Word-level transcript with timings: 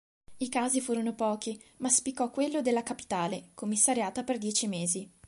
I 0.37 0.49
casi 0.49 0.81
furono 0.81 1.13
pochi, 1.13 1.61
ma 1.77 1.87
spiccò 1.89 2.31
quello 2.31 2.63
della 2.63 2.81
capitale, 2.81 3.51
commissariata 3.53 4.23
per 4.23 4.39
dieci 4.39 4.67
mesi. 4.67 5.07